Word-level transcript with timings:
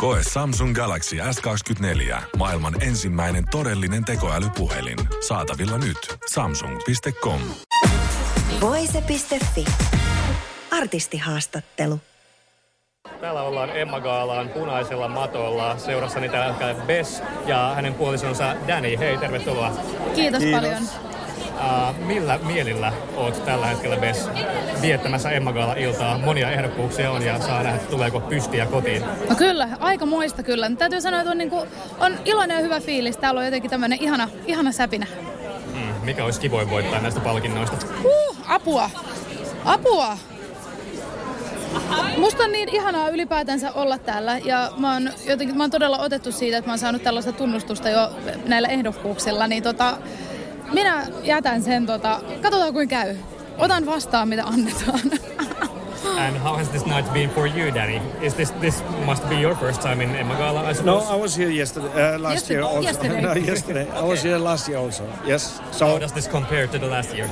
Koe 0.00 0.20
Samsung 0.32 0.74
Galaxy 0.74 1.16
S24. 1.16 2.22
Maailman 2.36 2.82
ensimmäinen 2.82 3.44
todellinen 3.50 4.04
tekoälypuhelin. 4.04 4.98
Saatavilla 5.28 5.78
nyt. 5.78 6.18
Samsung.com. 6.32 7.40
Voise.fi. 8.60 9.64
Artistihaastattelu. 10.70 12.00
Täällä 13.20 13.42
ollaan 13.42 13.76
Emma 13.76 14.00
Gaalaan 14.00 14.48
punaisella 14.48 15.08
matolla. 15.08 15.78
Seurassani 15.78 16.28
täällä 16.28 16.48
hetkellä 16.48 16.74
Bess 16.84 17.22
ja 17.46 17.72
hänen 17.74 17.94
puolisonsa 17.94 18.56
Danny. 18.68 18.98
Hei, 18.98 19.18
tervetuloa. 19.18 19.70
Kiitos, 20.14 20.42
Kiitos. 20.42 20.60
paljon. 20.60 21.09
Uh, 21.60 22.06
millä 22.06 22.38
mielillä 22.42 22.92
oot 23.16 23.44
tällä 23.44 23.66
hetkellä 23.66 23.96
Bess 23.96 24.28
viettämässä 24.82 25.30
Emma 25.30 25.52
Gaala 25.52 25.74
iltaa? 25.74 26.18
Monia 26.18 26.50
ehdokkuuksia 26.50 27.10
on 27.10 27.22
ja 27.22 27.40
saa 27.40 27.62
nähdä, 27.62 27.78
tuleeko 27.78 28.20
pystiä 28.20 28.66
kotiin. 28.66 29.02
No 29.28 29.36
kyllä, 29.36 29.68
aika 29.80 30.06
muista 30.06 30.42
kyllä. 30.42 30.70
Täytyy 30.78 31.00
sanoa, 31.00 31.20
että 31.20 31.30
on, 31.30 31.38
niin 31.38 31.50
kuin, 31.50 31.68
on 31.98 32.18
iloinen 32.24 32.54
ja 32.54 32.60
hyvä 32.60 32.80
fiilis. 32.80 33.16
Täällä 33.16 33.38
on 33.38 33.44
jotenkin 33.44 33.70
tämmöinen 33.70 33.98
ihana, 34.02 34.28
ihana 34.46 34.72
säpinä. 34.72 35.06
Mm, 35.74 36.04
mikä 36.04 36.24
olisi 36.24 36.40
kivoin 36.40 36.70
voittaa 36.70 37.00
näistä 37.00 37.20
palkinnoista? 37.20 37.76
Uh, 38.04 38.36
apua! 38.48 38.90
Apua! 39.64 40.18
Musta 42.18 42.42
on 42.42 42.52
niin 42.52 42.68
ihanaa 42.68 43.08
ylipäätänsä 43.08 43.72
olla 43.72 43.98
täällä 43.98 44.38
ja 44.38 44.70
mä 44.76 44.92
oon, 44.92 45.10
jotenkin, 45.26 45.56
mä 45.56 45.62
oon 45.62 45.70
todella 45.70 45.98
otettu 45.98 46.32
siitä, 46.32 46.58
että 46.58 46.68
mä 46.68 46.72
oon 46.72 46.78
saanut 46.78 47.02
tällaista 47.02 47.32
tunnustusta 47.32 47.88
jo 47.88 48.10
näillä 48.46 48.68
ehdokkuuksilla, 48.68 49.46
niin 49.46 49.62
tota, 49.62 49.96
minä 50.72 51.06
jätän 51.22 51.62
sen, 51.62 51.86
tota, 51.86 52.20
katsotaan 52.42 52.72
kuin 52.72 52.88
käy. 52.88 53.16
Otan 53.58 53.86
vastaan, 53.86 54.28
mitä 54.28 54.44
annetaan. 54.44 55.00
And 56.18 56.36
how 56.36 56.56
has 56.56 56.68
this 56.68 56.86
night 56.86 57.12
been 57.12 57.30
for 57.30 57.46
you, 57.46 57.70
Danny? 57.70 58.00
Is 58.22 58.34
this 58.34 58.50
this 58.60 58.82
must 59.06 59.28
be 59.28 59.40
your 59.40 59.54
first 59.54 59.82
time 59.82 60.00
in 60.00 60.10
Emagala, 60.10 60.64
I 60.64 60.74
suppose? 60.74 60.84
No, 60.84 60.98
I 60.98 61.16
was 61.16 61.36
here 61.36 61.50
yesterday, 61.50 61.88
uh, 61.88 62.18
last 62.18 62.34
yesterday, 62.34 62.54
year 62.54 62.62
also. 62.62 62.82
Yesterday. 62.82 63.20
no, 63.28 63.34
yesterday. 63.34 63.90
I 63.90 64.02
was 64.02 64.22
here 64.22 64.38
last 64.38 64.68
year 64.68 64.78
also. 64.78 65.04
Yes. 65.26 65.60
So 65.72 65.86
how 65.86 65.98
does 65.98 66.12
this 66.12 66.26
compare 66.26 66.66
to 66.66 66.78
the 66.78 66.86
last 66.86 67.14
year? 67.14 67.28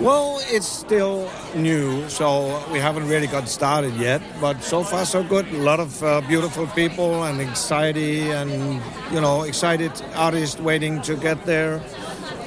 Well, 0.00 0.38
it's 0.46 0.68
still 0.68 1.28
new, 1.56 2.08
so 2.08 2.62
we 2.72 2.78
haven't 2.78 3.08
really 3.08 3.26
got 3.26 3.48
started 3.48 3.94
yet. 3.96 4.22
But 4.40 4.62
so 4.62 4.84
far, 4.84 5.04
so 5.04 5.24
good. 5.24 5.46
A 5.52 5.62
lot 5.62 5.80
of 5.80 6.02
uh, 6.02 6.20
beautiful 6.28 6.66
people 6.68 7.24
and 7.24 7.40
anxiety, 7.40 8.30
and 8.30 8.80
you 9.12 9.20
know, 9.20 9.42
excited 9.42 9.90
artists 10.14 10.60
waiting 10.60 11.02
to 11.02 11.16
get 11.16 11.44
their 11.44 11.80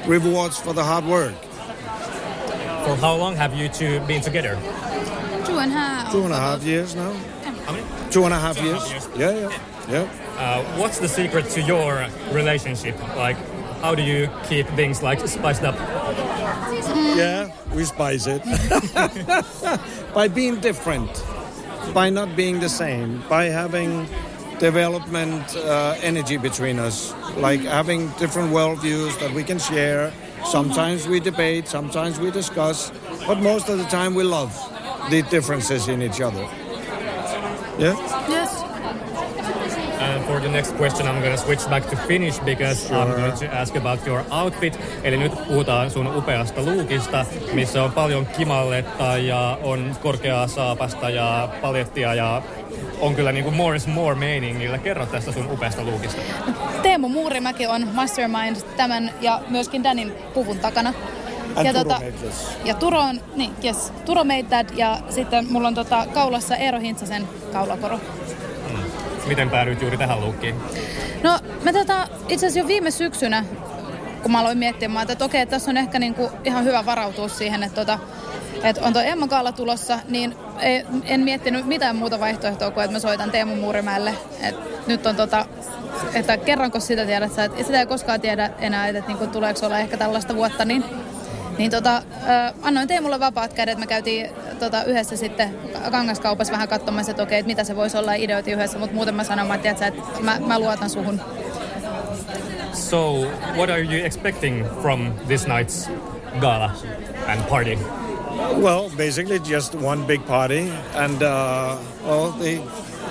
rewards 0.05 0.57
for 0.59 0.73
the 0.73 0.83
hard 0.83 1.05
work. 1.05 1.35
For 2.85 2.95
how 2.95 3.15
long 3.15 3.35
have 3.35 3.53
you 3.55 3.69
two 3.69 3.99
been 4.01 4.21
together? 4.21 4.55
Two 5.45 5.57
and 5.59 5.71
a 5.71 5.75
half. 5.75 6.11
Two 6.11 6.23
and 6.23 6.33
a 6.33 6.37
half 6.37 6.63
years 6.63 6.95
now. 6.95 7.13
How 7.65 7.71
many? 7.73 7.85
Two 8.11 8.25
and 8.25 8.33
a 8.33 8.39
half 8.39 8.55
Two 8.57 8.61
and 8.63 8.69
a 8.69 8.71
years. 8.71 8.91
half 8.91 9.17
years. 9.17 9.19
Yeah, 9.19 9.49
yeah, 9.87 10.03
yeah. 10.03 10.37
Uh, 10.37 10.63
what's 10.79 10.99
the 10.99 11.07
secret 11.07 11.45
to 11.51 11.61
your 11.61 12.07
relationship? 12.31 12.97
Like, 13.15 13.37
how 13.81 13.93
do 13.95 14.01
you 14.03 14.29
keep 14.49 14.67
things 14.69 15.01
like 15.03 15.19
spiced 15.27 15.63
up? 15.63 15.75
Yeah, 17.15 17.51
we 17.73 17.83
spice 17.85 18.25
it. 18.27 18.41
by 20.13 20.27
being 20.27 20.59
different, 20.59 21.09
by 21.93 22.09
not 22.09 22.35
being 22.35 22.59
the 22.59 22.69
same, 22.69 23.23
by 23.29 23.45
having 23.45 24.07
development 24.61 25.55
uh, 25.55 25.95
energy 26.03 26.37
between 26.37 26.77
us, 26.77 27.15
like 27.35 27.61
having 27.61 28.07
different 28.19 28.53
worldviews 28.53 29.19
that 29.19 29.33
we 29.33 29.43
can 29.43 29.57
share. 29.57 30.13
Sometimes 30.45 31.07
we 31.07 31.19
debate, 31.19 31.67
sometimes 31.67 32.19
we 32.19 32.29
discuss, 32.29 32.91
but 33.25 33.39
most 33.39 33.69
of 33.69 33.79
the 33.79 33.85
time 33.85 34.13
we 34.13 34.23
love 34.23 34.53
the 35.09 35.23
differences 35.23 35.87
in 35.87 36.03
each 36.03 36.21
other. 36.21 36.47
Yeah? 37.79 37.95
Yes. 38.29 38.49
And 39.99 40.23
for 40.25 40.39
the 40.39 40.49
next 40.49 40.75
question 40.77 41.07
I'm 41.07 41.21
gonna 41.21 41.37
switch 41.37 41.69
back 41.69 41.89
to 41.89 41.95
Finnish 41.95 42.39
because 42.39 42.87
sure. 42.87 42.97
I'm 42.97 43.11
going 43.11 43.37
to 43.37 43.45
ask 43.53 43.75
about 43.75 44.07
your 44.07 44.23
outfit. 44.31 44.79
Eli 45.03 45.17
nyt 45.17 45.47
puhutaan 45.47 45.91
sun 45.91 46.15
upeasta 46.17 46.61
luukista, 46.61 47.25
missä 47.53 47.83
on 47.83 47.91
paljon 47.91 48.25
kimalletta 48.25 49.17
ja 49.17 49.57
on 49.63 49.95
korkeaa 50.01 50.47
saapasta 50.47 51.09
ja 51.09 51.49
palettia 51.61 52.13
ja 52.13 52.41
on 52.99 53.15
kyllä 53.15 53.31
niinku 53.31 53.51
more 53.51 53.75
is 53.75 53.87
more 53.87 54.15
meiningillä. 54.15 54.77
Kerro 54.77 55.05
tästä 55.05 55.31
sun 55.31 55.51
upeasta 55.51 55.83
luukista. 55.83 56.21
Teemu 56.81 57.09
Muurimäki 57.09 57.67
on 57.67 57.87
mastermind 57.93 58.55
tämän 58.77 59.11
ja 59.21 59.41
myöskin 59.49 59.83
Danin 59.83 60.13
puvun 60.33 60.59
takana. 60.59 60.93
And 61.55 61.65
ja, 61.65 61.73
Turo 61.73 61.83
tota, 61.83 61.99
made 61.99 62.13
ja 62.65 62.73
Turo 62.73 62.99
on, 62.99 63.21
niin, 63.35 63.51
yes, 63.63 63.93
Turo 64.05 64.23
made 64.23 64.43
that, 64.43 64.77
ja 64.77 64.97
sitten 65.09 65.51
mulla 65.51 65.67
on 65.67 65.75
tota, 65.75 66.05
kaulassa 66.13 66.55
Eero 66.55 66.79
Hintsasen 66.79 67.27
kaulakoro. 67.53 67.99
Miten 69.27 69.49
päädyit 69.49 69.81
juuri 69.81 69.97
tähän 69.97 70.21
luukkiin? 70.21 70.55
No, 71.23 71.39
mä 71.63 71.73
tota, 71.73 72.07
itse 72.29 72.47
asiassa 72.47 72.59
jo 72.59 72.67
viime 72.67 72.91
syksynä, 72.91 73.45
kun 74.21 74.31
mä 74.31 74.39
aloin 74.39 74.57
miettimään, 74.57 75.11
että 75.11 75.25
okei, 75.25 75.45
tässä 75.45 75.71
on 75.71 75.77
ehkä 75.77 75.99
niinku 75.99 76.31
ihan 76.43 76.63
hyvä 76.63 76.85
varautua 76.85 77.27
siihen, 77.27 77.63
että, 77.63 77.75
tota, 77.75 77.99
että 78.63 78.81
on 78.81 78.93
tuo 78.93 79.01
Emma 79.01 79.27
Kaala 79.27 79.51
tulossa, 79.51 79.99
niin 80.09 80.35
ei, 80.59 80.85
en 81.03 81.21
miettinyt 81.21 81.65
mitään 81.65 81.95
muuta 81.95 82.19
vaihtoehtoa 82.19 82.71
kuin, 82.71 82.83
että 82.83 82.95
mä 82.95 82.99
soitan 82.99 83.31
Teemu 83.31 83.55
Muurimäelle. 83.55 84.13
Et 84.41 84.87
nyt 84.87 85.05
on 85.05 85.15
tota, 85.15 85.45
että 86.13 86.37
kerranko 86.37 86.79
sitä 86.79 87.05
tiedät 87.05 87.33
sä, 87.33 87.43
että 87.43 87.63
sitä 87.63 87.79
ei 87.79 87.85
koskaan 87.85 88.21
tiedä 88.21 88.49
enää, 88.59 88.87
että 88.87 89.07
niinku, 89.07 89.27
tuleeko 89.27 89.65
olla 89.65 89.79
ehkä 89.79 89.97
tällaista 89.97 90.35
vuotta, 90.35 90.65
niin 90.65 90.83
niin 91.57 91.71
tota, 91.71 91.97
äh, 91.97 92.53
annoin 92.61 92.87
Teemulle 92.87 93.19
vapaat 93.19 93.53
kädet. 93.53 93.77
Me 93.77 93.87
käytiin 93.87 94.29
tota, 94.59 94.83
yhdessä 94.83 95.17
sitten 95.17 95.55
kangaskaupassa 95.91 96.53
vähän 96.53 96.67
katsomassa, 96.67 97.11
että 97.11 97.23
okei, 97.23 97.39
että 97.39 97.47
mitä 97.47 97.63
se 97.63 97.75
voisi 97.75 97.97
olla 97.97 98.15
ja 98.15 98.23
ideoitiin 98.23 98.57
yhdessä, 98.57 98.79
mutta 98.79 98.95
muuten 98.95 99.15
mä 99.15 99.23
sanoin, 99.23 99.51
että, 99.51 99.61
tiedätkö, 99.61 99.85
että 99.87 100.23
mä, 100.23 100.39
mä 100.47 100.59
luotan 100.59 100.89
suhun. 100.89 101.21
So, 102.73 103.25
what 103.55 103.69
are 103.69 103.81
you 103.81 104.05
expecting 104.05 104.65
from 104.81 105.13
this 105.27 105.47
night's 105.47 105.89
gala 106.39 106.71
and 107.27 107.41
party? 107.49 107.77
Well, 108.57 108.89
basically 108.97 109.39
just 109.39 109.75
one 109.75 110.05
big 110.05 110.25
party, 110.25 110.71
and 110.95 111.21
uh, 111.21 111.77
well, 112.03 112.31
the, 112.31 112.61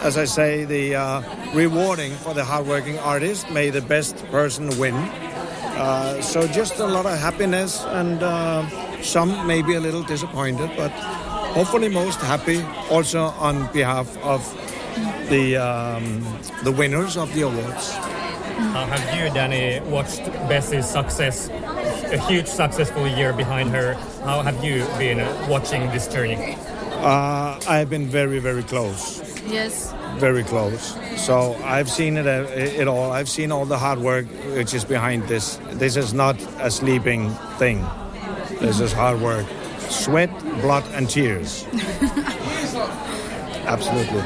as 0.02 0.16
I 0.16 0.26
say, 0.26 0.64
the 0.64 0.96
uh, 0.96 1.22
rewarding 1.54 2.12
for 2.12 2.34
the 2.34 2.44
hardworking 2.44 2.98
artist. 2.98 3.50
May 3.50 3.70
the 3.70 3.80
best 3.80 4.16
person 4.30 4.70
win. 4.78 4.94
Uh, 5.80 6.20
so 6.20 6.46
just 6.46 6.78
a 6.78 6.86
lot 6.86 7.06
of 7.06 7.18
happiness, 7.18 7.84
and 7.86 8.22
uh, 8.22 8.68
some 9.00 9.46
maybe 9.46 9.76
a 9.76 9.80
little 9.80 10.02
disappointed, 10.02 10.70
but 10.76 10.90
hopefully 11.56 11.88
most 11.88 12.20
happy. 12.20 12.62
Also 12.90 13.32
on 13.40 13.66
behalf 13.72 14.06
of 14.18 14.44
the 15.30 15.56
um, 15.56 16.20
the 16.64 16.70
winners 16.70 17.16
of 17.16 17.32
the 17.32 17.42
awards. 17.42 17.94
How 18.74 18.84
have 18.84 19.04
you, 19.16 19.32
Danny, 19.32 19.80
watched 19.88 20.22
Bessie's 20.50 20.84
success, 20.84 21.48
a 21.48 22.18
huge 22.28 22.46
successful 22.46 23.08
year 23.08 23.32
behind 23.32 23.70
her? 23.70 23.94
How 24.22 24.42
have 24.42 24.62
you 24.62 24.84
been 24.98 25.24
watching 25.48 25.88
this 25.92 26.06
journey? 26.08 26.58
Uh, 27.00 27.58
I've 27.66 27.88
been 27.88 28.06
very, 28.06 28.38
very 28.38 28.62
close. 28.62 29.29
Yes. 29.48 29.92
very 30.18 30.42
close. 30.44 30.96
So 31.16 31.56
I've 31.64 31.88
seen 31.88 32.16
it, 32.16 32.26
uh, 32.26 32.46
it 32.80 32.88
all. 32.88 33.10
I've 33.12 33.28
seen 33.28 33.52
all 33.52 33.64
the 33.64 33.78
hard 33.78 33.98
work 33.98 34.26
which 34.56 34.74
is 34.74 34.84
behind 34.84 35.28
this. 35.28 35.58
This 35.78 35.96
is 35.96 36.12
not 36.12 36.36
a 36.60 36.70
sleeping 36.70 37.30
thing. 37.58 37.84
This 38.60 38.80
is 38.80 38.92
hard 38.92 39.20
work, 39.20 39.46
sweat, 39.88 40.30
blood, 40.60 40.84
and 40.94 41.08
tears. 41.08 41.64
Absolutely. 43.66 44.22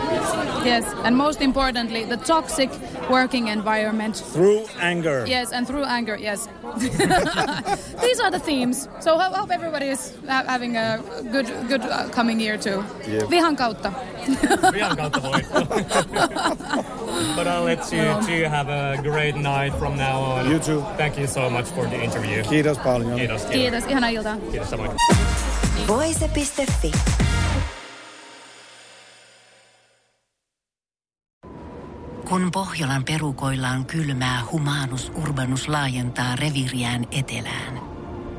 Yes, 0.65 0.85
and 1.05 1.17
most 1.17 1.41
importantly, 1.43 2.05
the 2.05 2.17
toxic 2.17 2.71
working 3.11 3.49
environment. 3.49 4.17
Through 4.17 4.65
anger. 4.81 5.25
Yes, 5.29 5.53
and 5.53 5.67
through 5.67 5.85
anger, 5.85 6.17
yes. 6.17 6.49
These 8.01 8.21
are 8.21 8.31
the 8.31 8.41
themes. 8.43 8.89
So 9.01 9.17
I 9.17 9.29
hope 9.37 9.51
everybody 9.51 9.89
is 9.89 10.17
having 10.27 10.77
a 10.77 11.03
good 11.31 11.47
good 11.69 11.83
uh, 11.83 12.09
coming 12.11 12.41
year 12.41 12.57
too. 12.57 12.83
Yeah. 13.07 13.29
Vihan 13.29 13.57
kautta. 13.57 13.93
Vihan 14.73 14.97
kautta 14.97 15.23
voitto. 15.23 15.67
but 17.37 17.47
I'll 17.47 17.65
let 17.65 17.93
you 17.93 18.05
two 18.27 18.49
have 18.51 18.69
a 18.73 18.97
great 19.03 19.37
night 19.37 19.79
from 19.79 19.97
now 19.97 20.23
on. 20.23 20.51
You 20.51 20.59
too. 20.59 20.83
Thank 20.97 21.19
you 21.19 21.27
so 21.27 21.51
much 21.51 21.67
for 21.75 21.87
the 21.89 21.97
interview. 22.05 22.43
Kiitos 22.43 22.79
paljon. 22.79 23.17
Kiitos. 23.17 23.43
Kiitos, 23.43 23.51
Kiitos, 23.51 23.85
ihanaa 23.91 24.09
iltaa. 24.11 24.37
kiitos 24.51 24.71
samoin. 24.71 24.91
Voise.fi. 25.89 26.93
Kun 32.29 32.51
Pohjolan 32.51 33.05
perukoillaan 33.05 33.87
kylmää, 33.87 34.43
humanus 34.53 35.13
urbanus 35.23 35.69
laajentaa 35.69 36.37
reviriään 36.37 37.07
etelään. 37.11 37.81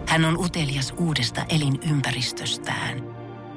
Hän 0.08 0.26
on 0.26 0.38
utelias 0.38 0.94
uudesta 0.98 1.46
elinympäristöstään. 1.50 3.15